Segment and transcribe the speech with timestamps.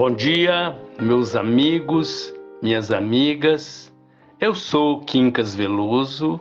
[0.00, 3.92] Bom dia, meus amigos, minhas amigas.
[4.40, 6.40] Eu sou Quincas Veloso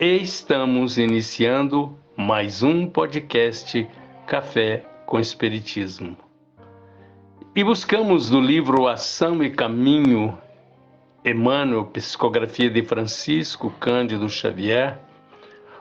[0.00, 3.88] e estamos iniciando mais um podcast
[4.26, 6.16] Café com Espiritismo.
[7.54, 10.36] E buscamos no livro Ação e Caminho,
[11.24, 14.98] Emmanuel, Psicografia de Francisco Cândido Xavier,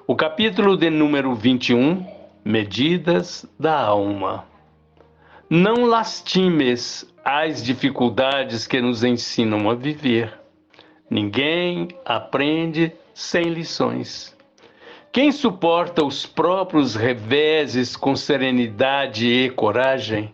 [0.06, 2.06] o capítulo de número 21,
[2.46, 4.55] Medidas da Alma.
[5.50, 10.34] Não lastimes as dificuldades que nos ensinam a viver.
[11.08, 14.36] Ninguém aprende sem lições.
[15.12, 20.34] Quem suporta os próprios reveses com serenidade e coragem,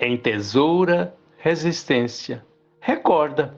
[0.00, 2.42] entesoura resistência.
[2.80, 3.54] Recorda.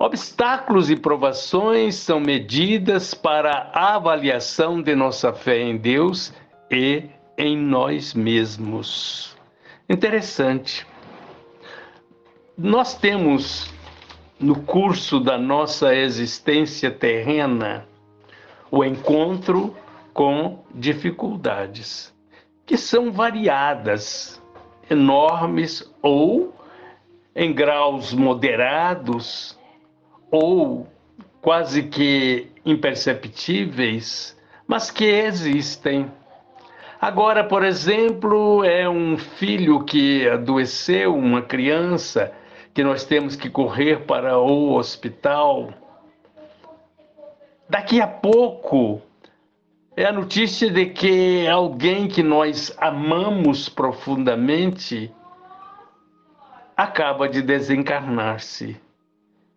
[0.00, 6.32] Obstáculos e provações são medidas para a avaliação de nossa fé em Deus
[6.68, 7.04] e
[7.38, 9.37] em nós mesmos.
[9.88, 10.86] Interessante.
[12.56, 13.72] Nós temos
[14.38, 17.86] no curso da nossa existência terrena
[18.70, 19.74] o encontro
[20.12, 22.14] com dificuldades,
[22.66, 24.42] que são variadas,
[24.90, 26.54] enormes ou
[27.34, 29.58] em graus moderados
[30.30, 30.86] ou
[31.40, 36.10] quase que imperceptíveis, mas que existem.
[37.00, 42.32] Agora, por exemplo, é um filho que adoeceu, uma criança,
[42.74, 45.72] que nós temos que correr para o hospital.
[47.70, 49.00] Daqui a pouco
[49.96, 55.12] é a notícia de que alguém que nós amamos profundamente
[56.76, 58.76] acaba de desencarnar-se.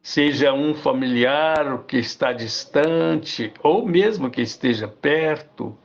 [0.04, 5.76] Seja um familiar que está distante ou mesmo que esteja perto,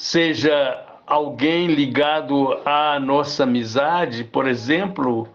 [0.00, 5.28] seja alguém ligado à nossa amizade, por exemplo,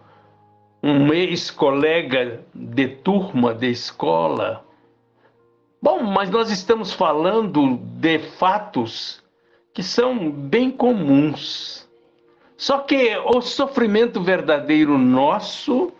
[0.82, 4.64] um ex-colega de turma de escola.
[5.80, 9.22] Bom, mas nós estamos falando de fatos
[9.72, 11.88] que são bem comuns.
[12.56, 15.92] Só que o sofrimento verdadeiro nosso,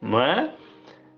[0.00, 0.54] não é?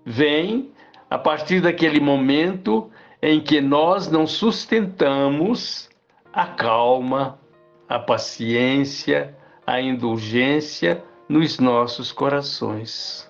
[0.03, 0.71] Vem
[1.07, 2.89] a partir daquele momento
[3.21, 5.88] em que nós não sustentamos
[6.33, 7.39] a calma,
[7.87, 9.35] a paciência,
[9.65, 13.29] a indulgência nos nossos corações.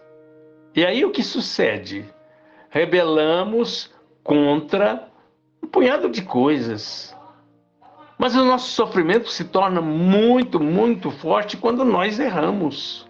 [0.76, 2.06] E aí o que sucede?
[2.70, 3.92] Rebelamos
[4.24, 5.10] contra
[5.64, 7.16] um punhado de coisas.
[8.18, 13.08] Mas o nosso sofrimento se torna muito, muito forte quando nós erramos.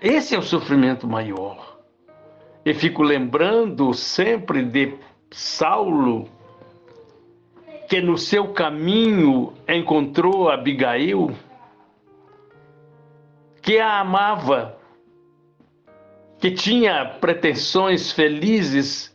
[0.00, 1.78] Esse é o sofrimento maior.
[2.64, 4.96] E fico lembrando sempre de
[5.30, 6.28] Saulo,
[7.92, 11.30] que no seu caminho encontrou Abigail
[13.60, 14.78] que a amava,
[16.38, 19.14] que tinha pretensões felizes,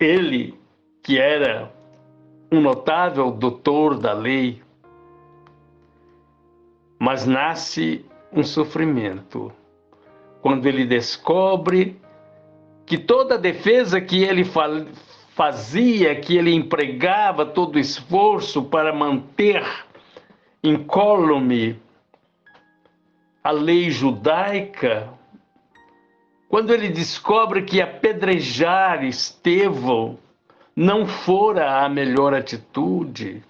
[0.00, 0.58] ele,
[1.02, 1.70] que era
[2.50, 4.62] um notável doutor da lei,
[6.98, 8.02] mas nasce
[8.32, 9.52] um sofrimento
[10.40, 12.00] quando ele descobre
[12.86, 14.42] que toda a defesa que ele
[15.34, 19.64] fazia, que ele empregava todo o esforço para manter
[20.62, 21.80] incólume
[23.42, 25.12] a lei judaica,
[26.48, 30.18] quando ele descobre que apedrejar Estevão
[30.76, 33.42] não fora a melhor atitude,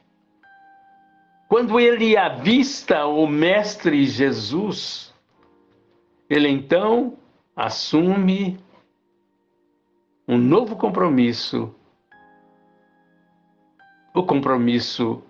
[1.48, 5.12] quando ele avista o Mestre Jesus,
[6.30, 7.18] ele então
[7.54, 8.58] assume
[10.26, 11.74] um novo compromisso,
[14.14, 15.22] o compromisso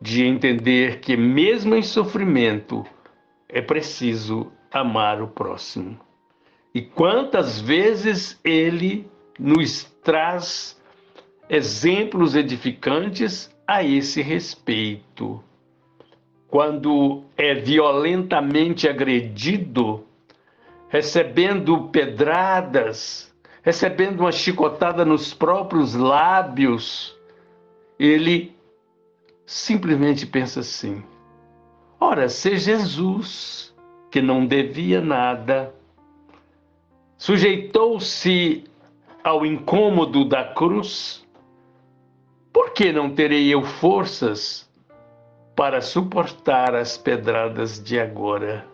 [0.00, 2.84] de entender que, mesmo em sofrimento,
[3.48, 5.98] é preciso amar o próximo.
[6.74, 10.80] E quantas vezes ele nos traz
[11.48, 15.42] exemplos edificantes a esse respeito.
[16.48, 20.06] Quando é violentamente agredido,
[20.88, 23.31] recebendo pedradas,
[23.62, 27.16] recebendo uma chicotada nos próprios lábios,
[27.98, 28.54] ele
[29.46, 31.02] simplesmente pensa assim:
[31.98, 33.74] Ora, se Jesus,
[34.10, 35.72] que não devia nada,
[37.16, 38.64] sujeitou-se
[39.22, 41.24] ao incômodo da cruz,
[42.52, 44.68] por que não terei eu forças
[45.54, 48.66] para suportar as pedradas de agora?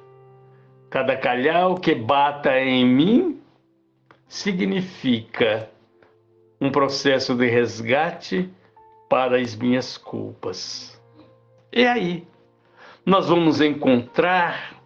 [0.88, 3.37] Cada calhau que bata em mim
[4.28, 5.70] significa
[6.60, 8.50] um processo de resgate
[9.08, 11.00] para as minhas culpas.
[11.72, 12.26] E aí?
[13.08, 14.76] nós vamos encontrar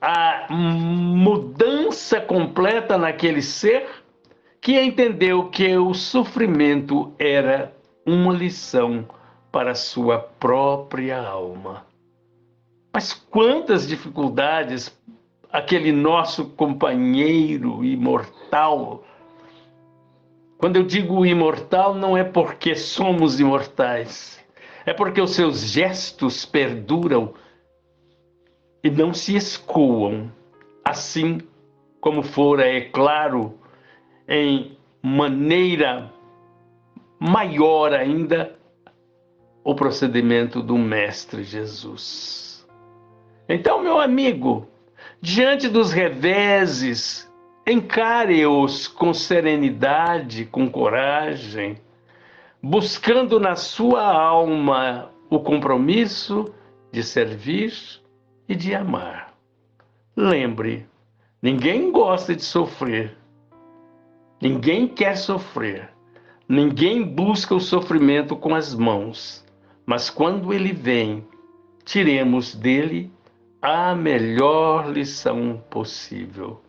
[0.00, 3.86] a mudança completa naquele ser
[4.60, 7.72] que entendeu que o sofrimento era
[8.04, 9.06] uma lição
[9.52, 11.86] para sua própria alma.
[12.92, 14.92] Mas quantas dificuldades
[15.52, 19.04] aquele nosso companheiro imortal.
[20.58, 24.44] Quando eu digo imortal, não é porque somos imortais,
[24.84, 27.34] é porque os seus gestos perduram
[28.82, 30.30] e não se escoam,
[30.84, 31.40] assim
[32.00, 33.58] como fora, é claro,
[34.28, 36.12] em maneira
[37.18, 38.56] maior ainda
[39.64, 42.66] o procedimento do Mestre Jesus.
[43.48, 44.66] Então, meu amigo,
[45.20, 47.30] diante dos reveses,
[47.66, 51.76] encare-os com serenidade, com coragem,
[52.62, 56.52] buscando na sua alma o compromisso
[56.92, 57.72] de servir
[58.48, 59.34] e de amar.
[60.16, 60.86] Lembre,
[61.42, 63.16] ninguém gosta de sofrer.
[64.40, 65.90] Ninguém quer sofrer.
[66.48, 69.44] Ninguém busca o sofrimento com as mãos.
[69.84, 71.26] Mas quando ele vem,
[71.84, 73.12] tiremos dele
[73.60, 76.60] a melhor lição possível.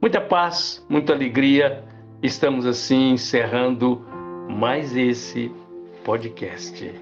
[0.00, 1.82] Muita paz, muita alegria.
[2.22, 4.04] Estamos assim encerrando
[4.48, 5.50] mais esse
[6.04, 7.00] podcast.